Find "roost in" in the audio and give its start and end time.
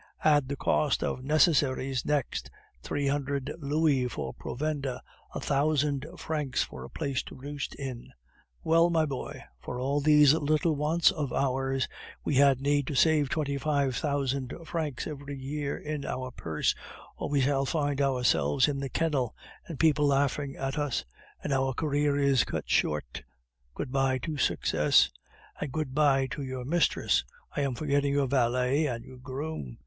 7.35-8.11